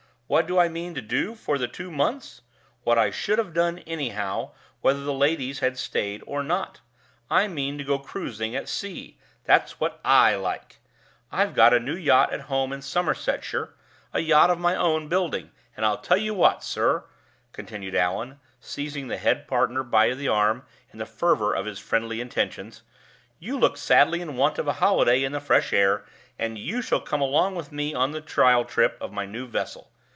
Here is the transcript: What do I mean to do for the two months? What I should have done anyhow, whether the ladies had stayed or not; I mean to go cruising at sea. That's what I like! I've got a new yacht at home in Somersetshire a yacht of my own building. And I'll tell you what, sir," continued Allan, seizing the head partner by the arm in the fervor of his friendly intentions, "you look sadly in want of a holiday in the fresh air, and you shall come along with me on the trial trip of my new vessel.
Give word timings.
What 0.33 0.47
do 0.47 0.57
I 0.57 0.69
mean 0.69 0.95
to 0.95 1.01
do 1.01 1.35
for 1.35 1.57
the 1.57 1.67
two 1.67 1.91
months? 1.91 2.41
What 2.85 2.97
I 2.97 3.11
should 3.11 3.37
have 3.37 3.53
done 3.53 3.79
anyhow, 3.79 4.51
whether 4.79 5.01
the 5.03 5.11
ladies 5.11 5.59
had 5.59 5.77
stayed 5.77 6.23
or 6.25 6.41
not; 6.41 6.79
I 7.29 7.49
mean 7.49 7.77
to 7.79 7.83
go 7.83 7.99
cruising 7.99 8.55
at 8.55 8.69
sea. 8.69 9.17
That's 9.43 9.81
what 9.81 9.99
I 10.05 10.35
like! 10.37 10.77
I've 11.33 11.53
got 11.53 11.73
a 11.73 11.81
new 11.81 11.97
yacht 11.97 12.31
at 12.31 12.43
home 12.47 12.71
in 12.71 12.81
Somersetshire 12.81 13.73
a 14.13 14.21
yacht 14.21 14.49
of 14.49 14.57
my 14.57 14.73
own 14.73 15.09
building. 15.09 15.51
And 15.75 15.85
I'll 15.85 15.97
tell 15.97 16.15
you 16.15 16.33
what, 16.33 16.63
sir," 16.63 17.03
continued 17.51 17.93
Allan, 17.93 18.39
seizing 18.61 19.09
the 19.09 19.17
head 19.17 19.49
partner 19.49 19.83
by 19.83 20.13
the 20.13 20.29
arm 20.29 20.63
in 20.93 20.99
the 20.99 21.05
fervor 21.05 21.53
of 21.53 21.65
his 21.65 21.77
friendly 21.79 22.21
intentions, 22.21 22.83
"you 23.37 23.59
look 23.59 23.75
sadly 23.75 24.21
in 24.21 24.37
want 24.37 24.57
of 24.57 24.67
a 24.69 24.73
holiday 24.79 25.25
in 25.25 25.33
the 25.33 25.41
fresh 25.41 25.73
air, 25.73 26.05
and 26.39 26.57
you 26.57 26.81
shall 26.81 27.01
come 27.01 27.19
along 27.19 27.53
with 27.53 27.73
me 27.73 27.93
on 27.93 28.11
the 28.11 28.21
trial 28.21 28.63
trip 28.63 28.97
of 29.01 29.11
my 29.11 29.25
new 29.25 29.45
vessel. 29.45 29.89